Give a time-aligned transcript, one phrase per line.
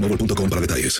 [0.00, 0.98] boostmobile.com para detalles.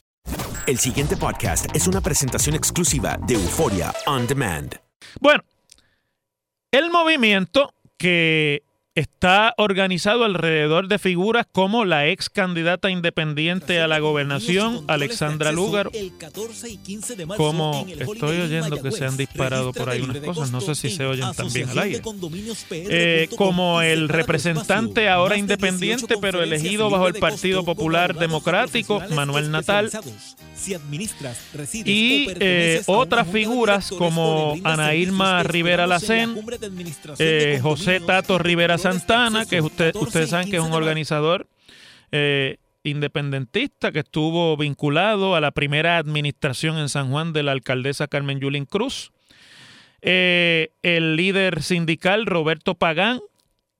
[0.66, 4.74] El siguiente podcast es una presentación exclusiva de Euforia On Demand.
[5.20, 5.42] Bueno,
[6.70, 8.62] el movimiento que
[8.98, 15.90] está organizado alrededor de figuras como la ex candidata independiente a la gobernación, Alexandra Lúgaro,
[17.36, 21.06] como estoy oyendo que se han disparado por ahí unas cosas, no sé si se
[21.06, 22.02] oyen también al aire,
[22.70, 29.90] Eh, como el representante ahora independiente, pero elegido bajo el Partido Popular Democrático, Manuel Natal,
[31.84, 36.36] y eh, otras figuras como Ana Irma Rivera Lacén,
[37.18, 41.46] eh, José Tato Rivera Santana, que usted, ustedes saben que es un organizador
[42.12, 48.08] eh, independentista que estuvo vinculado a la primera administración en San Juan de la alcaldesa
[48.08, 49.12] Carmen Yulín Cruz.
[50.00, 53.20] El líder sindical Roberto Pagán,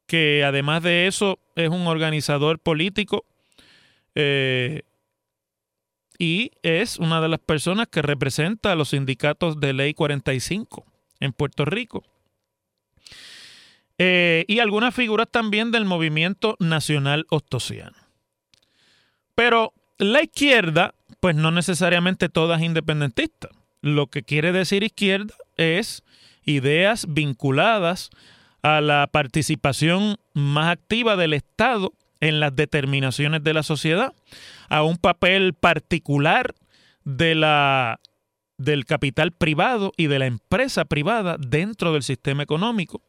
[0.07, 3.25] que además de eso es un organizador político
[4.21, 4.83] eh,
[6.19, 10.85] y es una de las personas que representa a los sindicatos de Ley 45
[11.21, 12.05] en Puerto Rico.
[13.99, 17.97] Eh, y algunas figuras también del movimiento nacional ostosiano.
[19.35, 23.51] Pero la izquierda, pues no necesariamente todas independentistas.
[23.81, 26.03] Lo que quiere decir izquierda es
[26.45, 28.11] ideas vinculadas
[28.63, 34.13] a la participación más activa del Estado en las determinaciones de la sociedad,
[34.69, 36.55] a un papel particular
[37.05, 38.01] de la,
[38.59, 43.03] del capital privado y de la empresa privada dentro del sistema económico,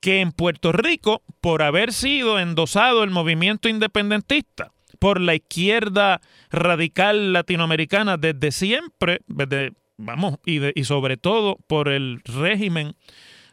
[0.00, 6.20] que en Puerto Rico, por haber sido endosado el movimiento independentista por la izquierda
[6.50, 12.94] radical latinoamericana desde siempre, desde, vamos, y, y sobre todo por el régimen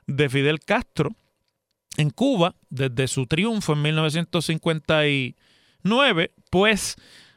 [0.08, 1.12] de Fidel Castro
[1.98, 6.96] en Cuba, desde su triunfo en 1959, pues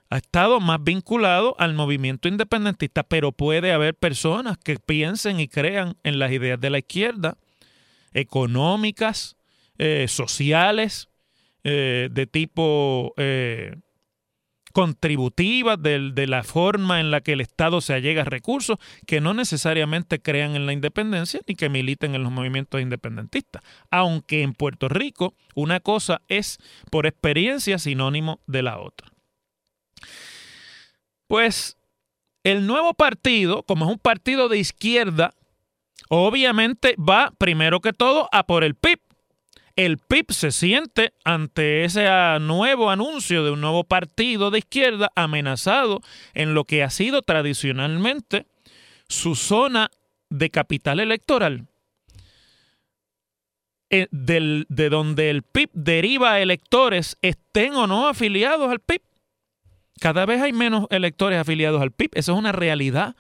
[0.08, 5.96] ha estado más vinculado al movimiento independentista, pero puede haber personas que piensen y crean
[6.04, 7.36] en las ideas de la izquierda,
[8.12, 9.36] económicas,
[9.78, 11.08] eh, sociales,
[11.64, 13.76] eh, de tipo eh,
[14.76, 19.22] contributiva, del- de, la forma en la que el Estado se allega a recursos, que
[19.22, 23.62] no necesariamente crean en la independencia ni que militen en los movimientos independentistas.
[23.90, 26.58] Aunque en Puerto Rico una cosa es
[26.90, 29.08] por experiencia sinónimo de la otra.
[31.26, 31.78] Pues
[32.44, 35.32] el nuevo partido, como es un partido de izquierda,
[36.10, 39.00] obviamente va primero que todo a por el PIB.
[39.76, 45.10] El PIB se siente ante ese ah, nuevo anuncio de un nuevo partido de izquierda
[45.14, 46.00] amenazado
[46.32, 48.46] en lo que ha sido tradicionalmente
[49.08, 49.90] su zona
[50.30, 51.66] de capital electoral,
[53.90, 59.02] eh, del- de donde el PIB deriva electores estén o no afiliados al PIB.
[59.98, 62.10] cada vez hay menos electores afiliados al PIB.
[62.14, 63.16] Eso es una realidad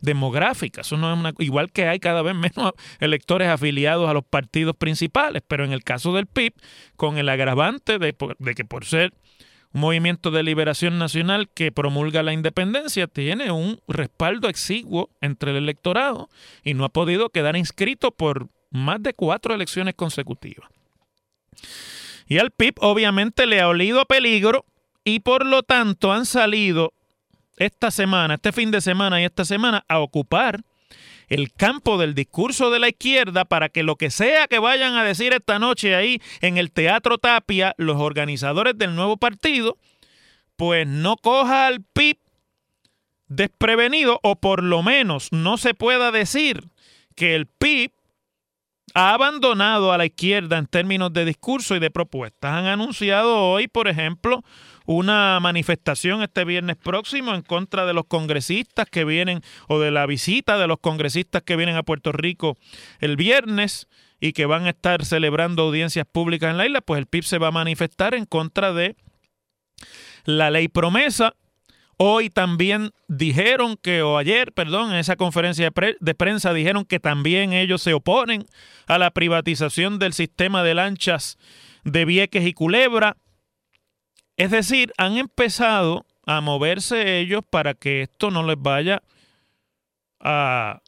[0.00, 0.82] demográfica.
[0.82, 4.76] Eso no es una, igual que hay cada vez menos electores afiliados a los partidos
[4.76, 6.54] principales, pero en el caso del PIB,
[6.96, 8.14] con el agravante de,
[8.54, 9.12] que por ser
[9.72, 15.58] un movimiento de liberación nacional que promulga la independencia tiene un respaldo exiguo entre el
[15.58, 16.30] electorado
[16.64, 20.70] y no ha podido quedar inscrito por más de cuatro elecciones consecutivas.
[22.26, 24.64] Y al PIB obviamente le ha olido peligro
[25.04, 26.92] y por lo tanto han salido
[27.58, 30.60] esta semana, este fin de semana y esta semana a ocupar
[31.28, 35.04] el campo del discurso de la izquierda para que lo que sea que vayan a
[35.04, 39.76] decir esta noche ahí en el Teatro Tapia los organizadores del nuevo partido,
[40.56, 42.18] pues no coja al PIB
[43.28, 46.70] desprevenido o por lo menos no se pueda decir
[47.14, 47.92] que el PIB
[48.94, 52.52] ha abandonado a la izquierda en términos de discurso y de propuestas.
[52.52, 54.42] Han anunciado hoy, por ejemplo,
[54.88, 60.06] una manifestación este viernes próximo en contra de los congresistas que vienen o de la
[60.06, 62.56] visita de los congresistas que vienen a Puerto Rico
[62.98, 63.86] el viernes
[64.18, 67.36] y que van a estar celebrando audiencias públicas en la isla, pues el PIB se
[67.36, 68.96] va a manifestar en contra de
[70.24, 71.34] la ley promesa.
[71.98, 76.98] Hoy también dijeron que, o ayer, perdón, en esa conferencia de, de, prensa dijeron que
[76.98, 78.46] también ellos se oponen
[78.86, 81.36] a la privatización del sistema de lanchas
[81.84, 83.18] de Vieques y Culebra.
[84.38, 89.02] Es decir, han empezado a moverse ellos para que esto no les vaya
[90.20, 90.80] a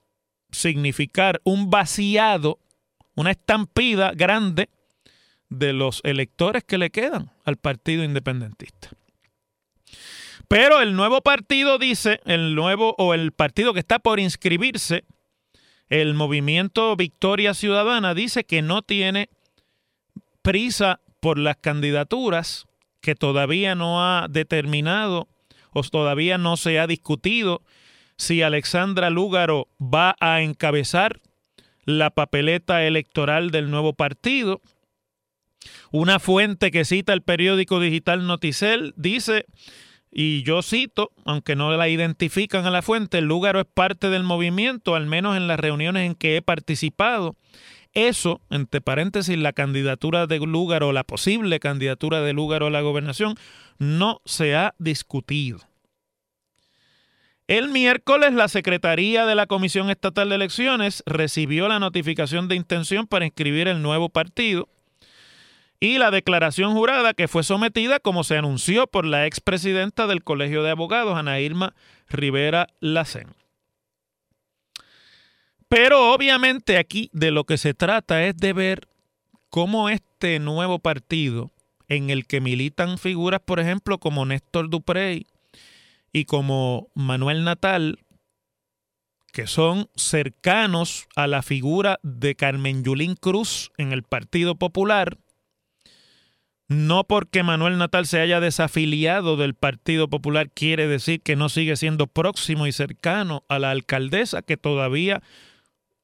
[0.53, 2.61] significar un vaciado,
[3.17, 4.71] una estampida grande
[5.49, 8.91] de los electores que le quedan al Partido Independentista.
[10.47, 15.05] Pero el nuevo partido dice, el nuevo o el partido que está por inscribirse,
[15.89, 19.29] el movimiento Victoria Ciudadana, dice que no tiene
[20.43, 22.67] prisa por las candidaturas
[23.01, 25.29] que todavía no ha determinado
[25.73, 27.63] o todavía no se ha discutido
[28.17, 31.21] si Alexandra Lúgaro va a encabezar
[31.85, 34.61] la papeleta electoral del nuevo partido.
[35.91, 39.47] Una fuente que cita el periódico digital Noticel dice,
[40.11, 44.95] y yo cito, aunque no la identifican a la fuente, Lúgaro es parte del movimiento,
[44.95, 47.37] al menos en las reuniones en que he participado.
[47.93, 53.35] Eso, entre paréntesis, la candidatura de Lúgaro, la posible candidatura de Lúgaro a la gobernación,
[53.79, 55.59] no se ha discutido.
[57.49, 63.09] El miércoles la Secretaría de la Comisión Estatal de Elecciones recibió la notificación de intención
[63.09, 64.69] para inscribir el nuevo partido
[65.81, 70.63] y la declaración jurada que fue sometida como se anunció por la expresidenta del Colegio
[70.63, 71.75] de Abogados, Ana Irma
[72.09, 73.40] Rivera Lacén.
[75.71, 78.89] Pero obviamente aquí de lo que se trata es de ver
[79.51, 81.53] cómo este nuevo partido,
[81.87, 85.29] en el que militan figuras, por ejemplo, como Néstor Duprey
[86.13, 88.01] y como Manuel Natal,
[89.33, 95.19] que son cercanos a la figura de Carmen Yulín Cruz en el Partido Popular,
[96.67, 101.77] no porque Manuel Natal se haya desafiliado del Partido Popular quiere decir que no sigue
[101.77, 105.23] siendo próximo y cercano a la alcaldesa, que todavía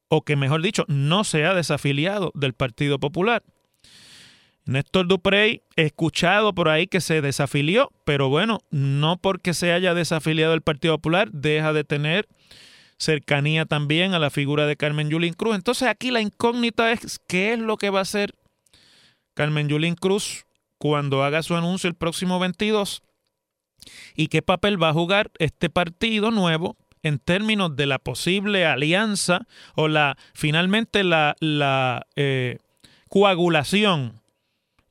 [0.09, 3.43] o que mejor dicho, no se ha desafiliado del Partido Popular.
[4.65, 9.95] Néstor Duprey, he escuchado por ahí que se desafilió, pero bueno, no porque se haya
[9.95, 12.27] desafiliado del Partido Popular, deja de tener
[12.99, 15.55] cercanía también a la figura de Carmen Yulín Cruz.
[15.55, 18.35] Entonces aquí la incógnita es qué es lo que va a hacer
[19.35, 20.47] Carmen Yulín Cruz
[20.79, 23.03] cuando haga su anuncio el próximo 22
[24.15, 29.47] y qué papel va a jugar este partido nuevo en términos de la posible alianza
[29.75, 32.59] o la finalmente la, la eh,
[33.09, 34.21] coagulación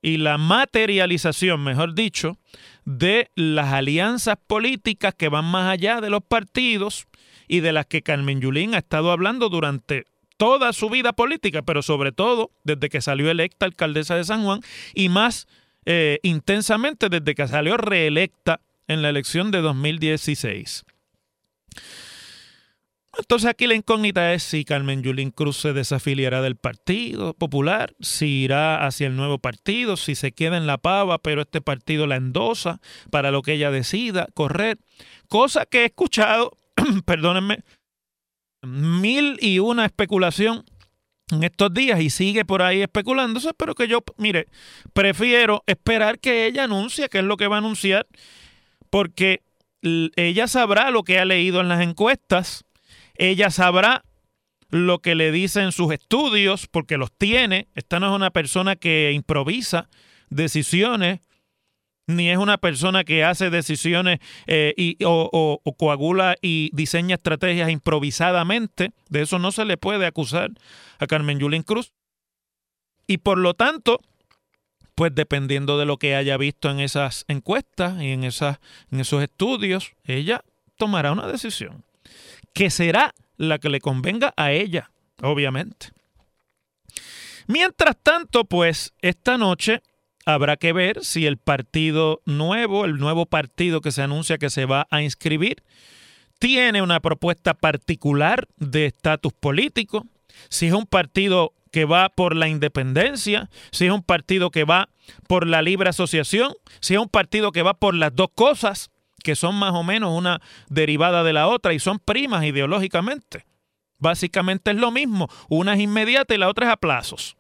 [0.01, 2.38] y la materialización, mejor dicho,
[2.86, 7.07] de las alianzas políticas que van más allá de los partidos
[7.48, 10.05] y de las que Carmen Yulín ha estado hablando durante
[10.38, 14.62] toda su vida política, pero sobre todo desde que salió electa alcaldesa de San Juan
[14.93, 15.48] y más
[15.86, 20.86] eh, intensamente desde que salió reelecta en la elección de 2016.
[23.17, 28.43] Entonces aquí la incógnita es si Carmen Yulín Cruz se desafiliará del Partido Popular, si
[28.43, 32.17] irá hacia el nuevo partido, si se queda en la pava, pero este partido la
[32.17, 32.81] endosa
[33.12, 34.79] para lo que ella decida correr.
[35.29, 36.51] Cosa que he escuchado,
[37.05, 37.63] perdónenme,
[38.62, 40.65] mil y una especulación
[41.31, 44.48] en estos días y sigue por ahí especulándose, pero que yo, mire,
[44.93, 48.07] prefiero esperar que ella anuncie qué es lo que va a anunciar,
[48.89, 49.41] porque
[50.15, 52.64] ella sabrá lo que ha leído en las encuestas
[53.17, 54.03] ella sabrá
[54.69, 57.67] lo que le dicen sus estudios, porque los tiene.
[57.75, 59.89] Esta no es una persona que improvisa
[60.29, 61.22] decisiones
[62.07, 68.91] ni es una persona que hace decisiones eh, y, o, coagula y diseña estrategias improvisadamente.
[69.10, 70.51] De eso no se le puede acusar
[71.00, 71.93] a Carmen Yulín Cruz.
[73.07, 74.00] Y por lo tanto,
[74.93, 78.60] pues dependiendo de lo que haya visto en esas encuestas y en, esas,
[78.91, 80.43] en esos estudios, ella
[80.77, 81.84] tomará una decisión
[82.55, 84.89] que será la que le convenga a ella,
[85.21, 85.89] obviamente.
[87.47, 89.83] Mientras tanto, pues esta noche
[90.25, 94.65] habrá que ver si el partido nuevo, el nuevo partido que se anuncia que se
[94.65, 95.63] va a inscribir,
[96.39, 100.07] tiene una propuesta particular de estatus político,
[100.50, 104.88] si es un partido que va por la independencia, si es un partido que va
[105.27, 108.91] por la libre asociación, si es un partido que va por las dos cosas,
[109.25, 110.39] que son más o menos una
[110.70, 113.44] derivada de la otra y son primas ideológicamente.
[113.98, 117.36] Básicamente es lo mismo, una es inmediata y la otra es a plazos.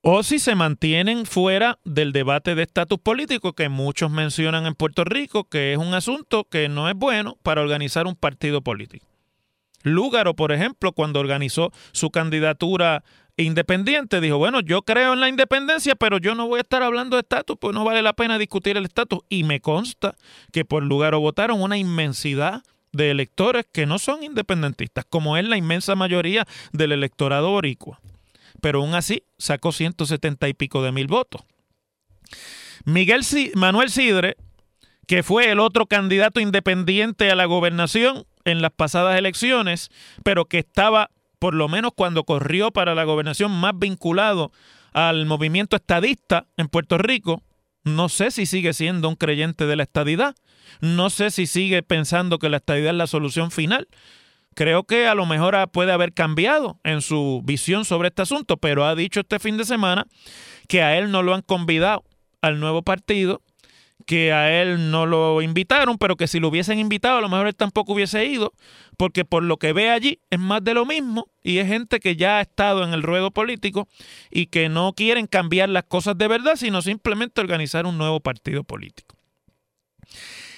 [0.00, 5.04] O si se mantienen fuera del debate de estatus político que muchos mencionan en Puerto
[5.04, 9.06] Rico, que es un asunto que no es bueno para organizar un partido político.
[9.82, 13.04] Lúgaro, por ejemplo, cuando organizó su candidatura
[13.36, 17.16] independiente, dijo, bueno, yo creo en la independencia, pero yo no voy a estar hablando
[17.16, 19.20] de estatus, pues no vale la pena discutir el estatus.
[19.28, 20.16] Y me consta
[20.52, 22.62] que por Lúgaro votaron una inmensidad
[22.92, 28.00] de electores que no son independentistas, como es la inmensa mayoría del electorado boricua.
[28.60, 31.42] Pero aún así sacó 170 y pico de mil votos.
[32.84, 33.22] Miguel
[33.54, 34.36] Manuel Sidre,
[35.06, 39.90] que fue el otro candidato independiente a la gobernación, en las pasadas elecciones,
[40.22, 41.10] pero que estaba,
[41.44, 44.50] por lo menos cuando corrió para la gobernación, más vinculado
[44.94, 47.42] al movimiento estadista en Puerto Rico.
[47.82, 50.34] No sé si sigue siendo un creyente de la estadidad.
[50.80, 53.88] No sé si sigue pensando que la estadidad es la solución final.
[54.54, 58.86] Creo que a lo mejor puede haber cambiado en su visión sobre este asunto, pero
[58.86, 60.06] ha dicho este fin de semana
[60.66, 62.04] que a él no lo han convidado
[62.40, 63.42] al nuevo partido
[64.04, 67.46] que a él no lo invitaron, pero que si lo hubiesen invitado, a lo mejor
[67.46, 68.52] él tampoco hubiese ido,
[68.96, 72.16] porque por lo que ve allí es más de lo mismo y es gente que
[72.16, 73.88] ya ha estado en el ruedo político
[74.30, 78.64] y que no quieren cambiar las cosas de verdad, sino simplemente organizar un nuevo partido
[78.64, 79.16] político.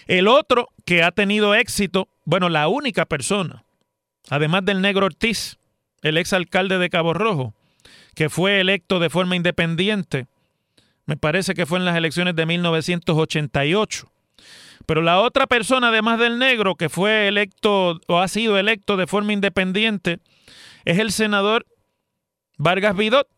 [0.06, 3.64] El otro que ha tenido éxito, bueno, la única persona,
[4.30, 5.58] además del negro Ortiz,
[6.02, 7.54] el exalcalde de Cabo Rojo,
[8.14, 10.26] que fue electo de forma independiente
[11.06, 14.10] me parece que fue en las elecciones de 1988.
[14.86, 19.06] Pero la otra persona, además del negro, que fue electo o ha sido electo de
[19.06, 20.18] forma independiente,
[20.84, 21.66] es el senador
[22.58, 23.28] Vargas Vidot,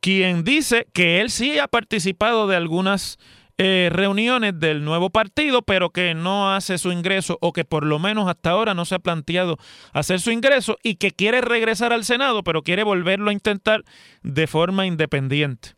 [0.00, 3.18] quien dice que él sí ha participado de algunas
[3.56, 8.00] eh, reuniones del nuevo partido, pero que no hace su ingreso o que por lo
[8.00, 9.58] menos hasta ahora no se ha planteado
[9.92, 13.84] hacer su ingreso y que quiere regresar al Senado, pero quiere volverlo a intentar
[14.22, 15.76] de forma independiente.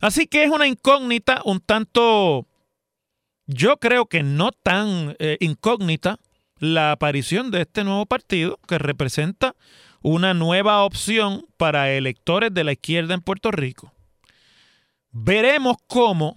[0.00, 2.46] Así que es una incógnita un tanto,
[3.46, 6.18] yo creo que no tan eh, incógnita
[6.58, 9.54] la aparición de este nuevo partido que representa
[10.02, 13.92] una nueva opción para electores de la izquierda en Puerto Rico.
[15.10, 16.36] Veremos cómo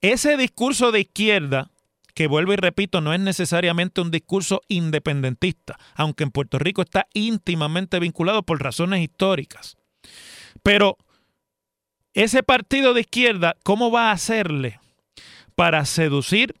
[0.00, 1.70] ese discurso de izquierda,
[2.14, 7.06] que vuelvo y repito, no es necesariamente un discurso independentista, aunque en Puerto Rico está
[7.14, 9.76] íntimamente vinculado por razones históricas.
[10.62, 10.98] Pero
[12.16, 14.80] ese partido de izquierda, ¿cómo va a hacerle
[15.54, 16.54] para seducir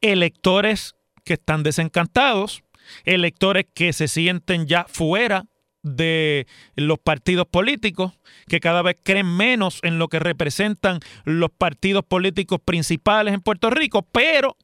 [0.00, 2.64] electores que están desencantados,
[3.04, 5.46] electores que se sienten ya fuera
[5.84, 8.12] de los partidos políticos,
[8.48, 13.70] que cada vez creen menos en lo que representan los partidos políticos principales en Puerto
[13.70, 14.56] Rico, pero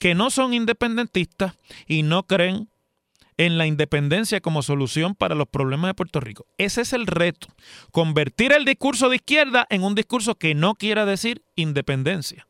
[0.00, 2.68] que no son independentistas y no creen
[3.36, 6.46] en la independencia como solución para los problemas de Puerto Rico.
[6.58, 7.48] Ese es el reto,
[7.90, 12.46] convertir el discurso de izquierda en un discurso que no quiera decir independencia.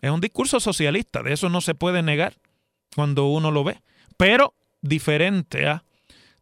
[0.00, 2.36] Es un discurso socialista, de eso no se puede negar
[2.94, 3.82] cuando uno lo ve,
[4.16, 5.84] pero diferente a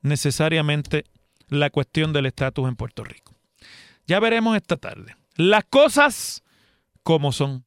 [0.02, 1.04] necesariamente
[1.48, 3.34] la cuestión del estatus en Puerto Rico.
[4.06, 5.16] Ya veremos esta tarde.
[5.36, 6.42] Las cosas
[7.02, 7.64] como son.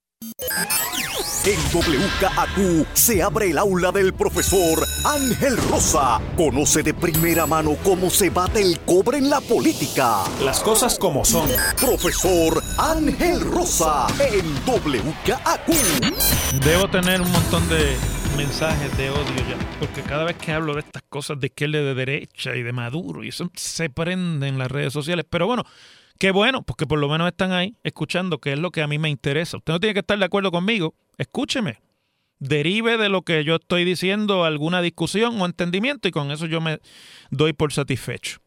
[1.43, 6.21] En WKAQ se abre el aula del profesor Ángel Rosa.
[6.37, 10.23] Conoce de primera mano cómo se bate el cobre en la política.
[10.43, 11.49] Las cosas como son.
[11.79, 15.67] Profesor Ángel Rosa en WKAQ.
[16.63, 17.95] Debo tener un montón de
[18.37, 21.83] mensajes de odio ya, porque cada vez que hablo de estas cosas de izquierda y
[21.83, 25.25] de derecha y de Maduro, y eso se prende en las redes sociales.
[25.27, 25.65] Pero bueno,
[26.21, 28.99] Qué bueno, porque por lo menos están ahí escuchando, que es lo que a mí
[28.99, 29.57] me interesa.
[29.57, 31.81] Usted no tiene que estar de acuerdo conmigo, escúcheme.
[32.37, 36.61] Derive de lo que yo estoy diciendo alguna discusión o entendimiento y con eso yo
[36.61, 36.77] me
[37.31, 38.37] doy por satisfecho.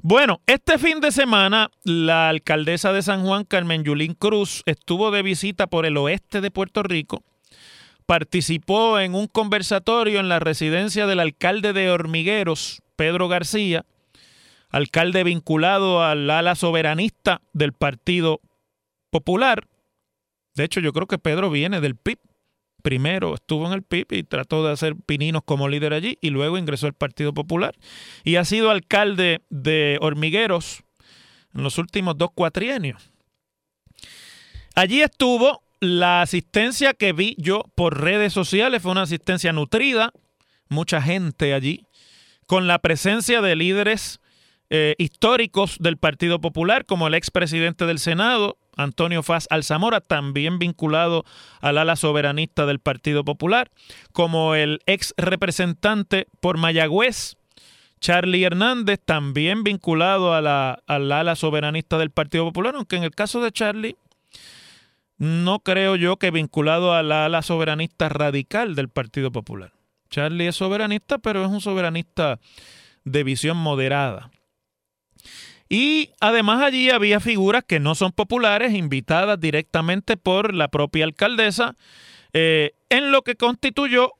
[0.00, 5.20] Bueno, este fin de semana la alcaldesa de San Juan, Carmen Yulín Cruz, estuvo de
[5.20, 7.22] visita por el oeste de Puerto Rico.
[8.06, 13.84] Participó en un conversatorio en la residencia del alcalde de Hormigueros, Pedro García,
[14.72, 18.40] alcalde vinculado al ala soberanista del Partido
[19.10, 19.68] Popular.
[20.54, 22.18] De hecho, yo creo que Pedro viene del PIB.
[22.82, 26.58] Primero estuvo en el PIB y trató de hacer pininos como líder allí y luego
[26.58, 27.76] ingresó al Partido Popular.
[28.24, 30.82] Y ha sido alcalde de Hormigueros
[31.54, 33.12] en los últimos dos cuatrienios.
[34.74, 40.12] Allí estuvo la asistencia que vi yo por redes sociales, fue una asistencia nutrida,
[40.68, 41.86] mucha gente allí,
[42.46, 44.21] con la presencia de líderes
[44.74, 51.26] eh, históricos del Partido Popular, como el expresidente del Senado, Antonio Faz Alzamora, también vinculado
[51.60, 53.70] al ala soberanista del Partido Popular,
[54.14, 57.36] como el ex representante por Mayagüez,
[58.00, 63.10] Charlie Hernández, también vinculado a la, al ala soberanista del Partido Popular, aunque en el
[63.10, 63.96] caso de Charlie,
[65.18, 69.74] no creo yo que vinculado a la ala soberanista radical del Partido Popular.
[70.08, 72.40] Charlie es soberanista, pero es un soberanista
[73.04, 74.30] de visión moderada.
[75.72, 81.76] Y además allí había figuras que no son populares, invitadas directamente por la propia alcaldesa,
[82.34, 84.12] eh, en lo que constituyó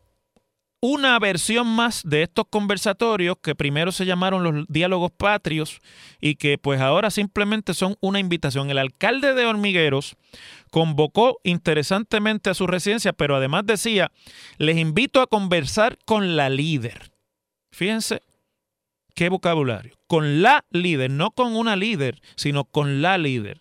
[0.81, 5.81] una versión más de estos conversatorios que primero se llamaron los diálogos patrios
[6.23, 8.71] y que pues ahora simplemente son una invitación.
[8.71, 10.17] El alcalde de Hormigueros
[10.71, 14.11] convocó interesantemente a su residencia, pero además decía,
[14.57, 17.13] les invito a conversar con la líder.
[17.73, 18.23] Fíjense
[19.15, 19.95] qué vocabulario.
[20.07, 23.61] Con la líder, no con una líder, sino con la líder,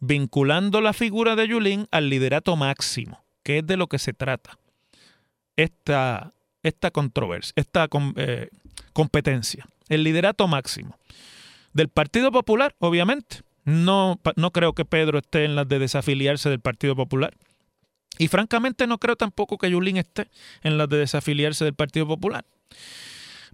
[0.00, 4.58] vinculando la figura de Yulín al liderato máximo, que es de lo que se trata.
[5.56, 8.48] Esta, esta controversia, esta eh,
[8.92, 10.96] competencia, el liderato máximo.
[11.72, 13.42] Del Partido Popular, obviamente.
[13.64, 17.34] No, no creo que Pedro esté en las de desafiliarse del Partido Popular.
[18.18, 20.28] Y francamente no creo tampoco que Yulín esté
[20.62, 22.44] en las de desafiliarse del Partido Popular.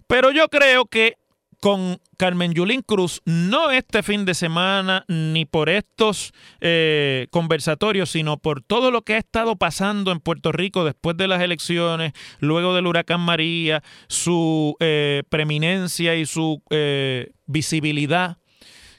[0.07, 1.17] Pero yo creo que
[1.59, 8.37] con Carmen Yulín Cruz, no este fin de semana ni por estos eh, conversatorios, sino
[8.37, 12.75] por todo lo que ha estado pasando en Puerto Rico después de las elecciones, luego
[12.75, 18.37] del huracán María, su eh, preeminencia y su eh, visibilidad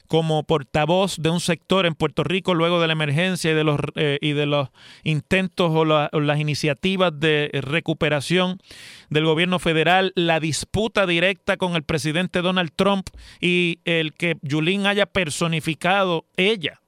[0.09, 3.79] como portavoz de un sector en Puerto Rico luego de la emergencia y de los,
[3.95, 4.69] eh, y de los
[5.03, 8.59] intentos o, las iniciativas de recuperación
[9.11, 13.07] del gobierno federal, la disputa directa con el presidente Donald Trump
[13.39, 16.81] y el que Yulín haya personificado ella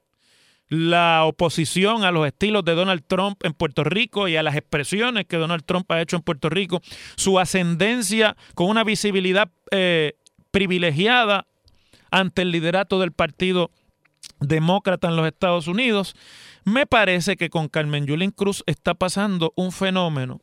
[0.68, 5.26] la oposición a los estilos de Donald Trump en Puerto Rico y a las expresiones
[5.26, 6.80] que Donald Trump ha hecho en Puerto Rico,
[7.14, 10.14] su ascendencia con una visibilidad eh,
[10.50, 11.46] privilegiada
[12.12, 13.72] ante el liderato del Partido
[14.38, 16.14] Demócrata en los Estados Unidos,
[16.64, 20.40] me parece que con Carmen Yulín Cruz está pasando un fenómeno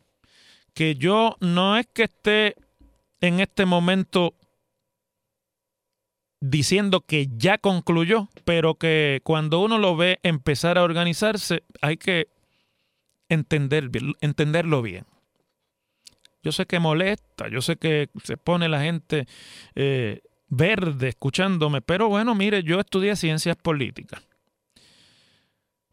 [0.73, 2.55] que yo no es que esté
[3.21, 4.33] en este momento
[6.41, 12.29] diciendo que ya concluyó, pero que cuando uno lo ve empezar a organizarse, hay que
[13.27, 13.89] entender,
[14.21, 15.05] entenderlo bien.
[16.41, 19.27] Yo sé que molesta, yo sé que se pone la gente
[19.75, 24.27] eh, verde escuchándome, pero bueno, mire, yo estudié ciencias políticas.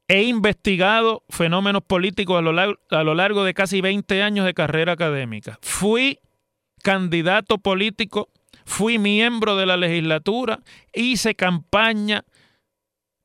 [0.09, 4.55] He investigado fenómenos políticos a lo, largo, a lo largo de casi 20 años de
[4.55, 5.59] carrera académica.
[5.63, 6.21] Fui
[6.83, 8.31] candidato político,
[8.65, 10.61] fui miembro de la legislatura,
[10.95, 12.25] hice campaña,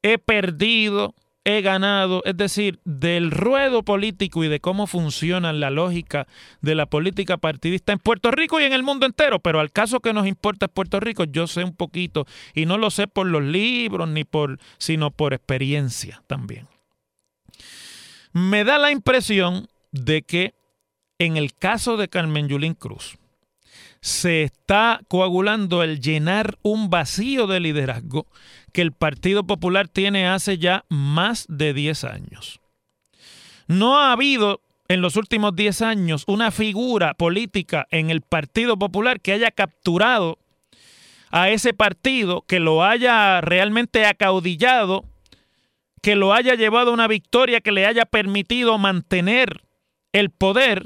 [0.01, 6.27] he perdido, he ganado, es decir, del ruedo político y de cómo funciona la lógica
[6.61, 9.99] de la política partidista en Puerto Rico y en el mundo entero, pero al caso
[9.99, 13.25] que nos importa es Puerto Rico, yo sé un poquito y no lo sé por
[13.25, 16.67] los libros ni por sino por experiencia también.
[18.33, 20.53] Me da la impresión de que
[21.17, 23.17] en el caso de Carmen Yulín Cruz
[24.01, 28.25] se está coagulando el llenar un vacío de liderazgo
[28.73, 32.59] que el Partido Popular tiene hace ya más de 10 años.
[33.67, 39.21] No ha habido en los últimos 10 años una figura política en el Partido Popular
[39.21, 40.39] que haya capturado
[41.29, 45.05] a ese partido, que lo haya realmente acaudillado,
[46.01, 49.63] que lo haya llevado a una victoria que le haya permitido mantener
[50.11, 50.83] el poder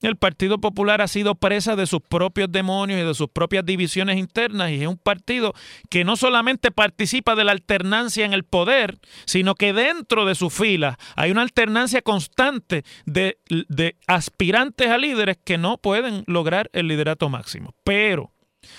[0.00, 4.16] el Partido Popular ha sido presa de sus propios demonios y de sus propias divisiones
[4.16, 5.54] internas y es un partido
[5.90, 10.54] que no solamente participa de la alternancia en el poder, sino que dentro de sus
[10.54, 16.86] filas hay una alternancia constante de, de aspirantes a líderes que no pueden lograr el
[16.86, 17.74] liderato máximo.
[17.82, 18.32] Pero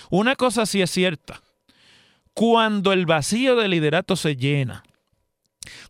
[0.10, 1.42] una cosa sí es cierta,
[2.34, 4.84] cuando el vacío de liderato se llena,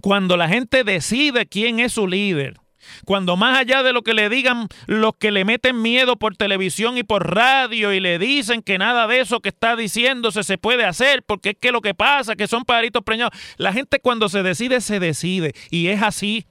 [0.01, 2.59] cuando la gente decide quién es su líder,
[3.05, 6.97] cuando más allá de lo que le digan los que le meten miedo por televisión
[6.97, 10.85] y por radio y le dicen que nada de eso que está diciéndose se puede
[10.85, 14.43] hacer porque es que lo que pasa que son pajaritos preñados, la gente cuando se
[14.43, 16.45] decide se decide y es así.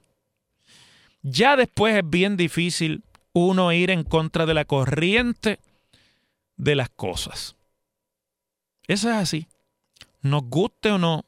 [1.21, 5.59] Ya después es bien difícil uno ir en contra de la corriente
[6.55, 7.55] de las cosas.
[8.87, 9.47] Eso es así.
[10.21, 11.25] Nos guste o no,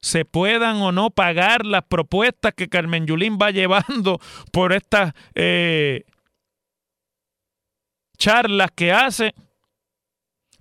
[0.00, 4.18] se puedan o no pagar las propuestas que Carmen Yulín va llevando
[4.52, 6.04] por estas eh,
[8.18, 9.34] charlas que hace,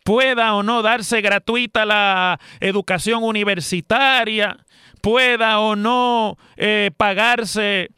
[0.04, 4.58] pueda o no darse gratuita la educación universitaria,
[5.02, 7.90] pueda o no eh, pagarse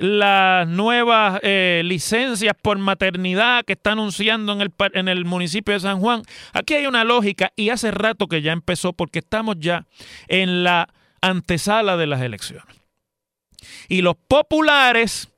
[0.00, 5.80] las nuevas eh, licencias por maternidad que está anunciando en el, en el municipio de
[5.80, 6.22] San Juan.
[6.54, 9.86] Aquí hay una lógica y hace rato que ya empezó porque estamos ya
[10.26, 10.88] en la
[11.20, 12.74] antesala de las elecciones.
[13.90, 15.28] Y los populares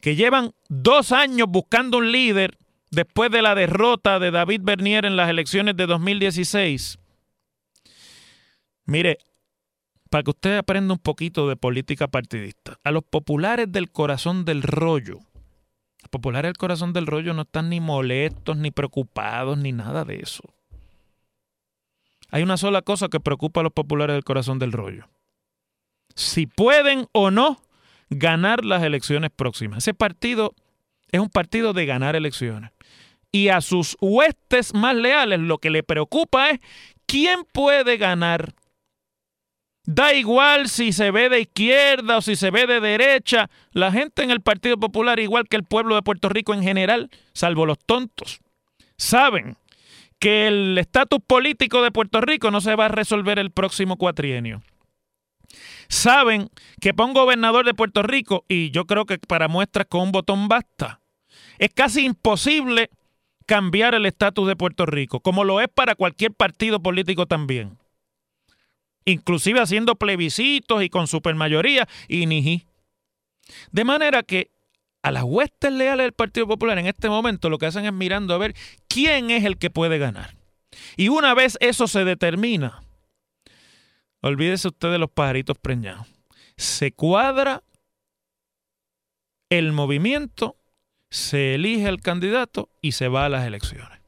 [0.00, 2.56] que llevan dos años buscando un líder
[2.90, 6.98] después de la derrota de David Bernier en las elecciones de 2016,
[8.86, 9.18] mire,
[10.12, 12.78] para que usted aprenda un poquito de política partidista.
[12.84, 15.20] A los populares del corazón del rollo,
[16.02, 20.16] los populares del corazón del rollo no están ni molestos, ni preocupados, ni nada de
[20.16, 20.42] eso.
[22.30, 25.08] Hay una sola cosa que preocupa a los populares del corazón del rollo.
[26.14, 27.62] Si pueden o no
[28.10, 29.78] ganar las elecciones próximas.
[29.78, 30.54] Ese partido
[31.10, 32.70] es un partido de ganar elecciones.
[33.30, 36.60] Y a sus huestes más leales lo que le preocupa es
[37.06, 38.52] quién puede ganar
[39.84, 44.22] Da igual si se ve de izquierda o si se ve de derecha, la gente
[44.22, 47.78] en el Partido Popular, igual que el pueblo de Puerto Rico en general, salvo los
[47.80, 48.40] tontos,
[48.96, 49.56] saben
[50.20, 54.62] que el estatus político de Puerto Rico no se va a resolver el próximo cuatrienio.
[55.88, 56.48] Saben
[56.80, 60.12] que para un gobernador de Puerto Rico, y yo creo que para muestras con un
[60.12, 61.00] botón basta,
[61.58, 62.88] es casi imposible
[63.46, 67.81] cambiar el estatus de Puerto Rico, como lo es para cualquier partido político también
[69.04, 72.66] inclusive haciendo plebiscitos y con supermayoría y ni.
[73.70, 74.50] De manera que
[75.02, 78.34] a las huestes leales del Partido Popular en este momento lo que hacen es mirando
[78.34, 78.54] a ver
[78.88, 80.36] quién es el que puede ganar.
[80.96, 82.82] Y una vez eso se determina,
[84.20, 86.06] olvídese usted de los pajaritos preñados.
[86.56, 87.62] Se cuadra
[89.50, 90.56] el movimiento,
[91.10, 94.00] se elige el candidato y se va a las elecciones.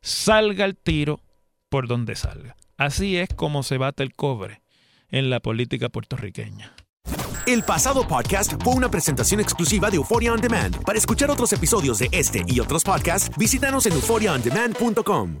[0.00, 1.20] Salga el tiro
[1.68, 2.56] por donde salga.
[2.78, 4.62] Así es como se bate el cobre
[5.10, 6.74] en la política puertorriqueña.
[7.46, 10.84] El pasado podcast fue una presentación exclusiva de Euphoria On Demand.
[10.84, 15.40] Para escuchar otros episodios de este y otros podcasts, visítanos en euphoriaondemand.com.